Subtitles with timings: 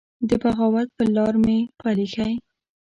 [0.29, 2.33] د بغاوت پر لار مي پل يښی